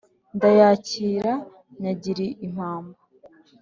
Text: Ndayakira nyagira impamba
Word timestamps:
Ndayakira 0.35 1.31
nyagira 1.79 2.25
impamba 2.45 2.99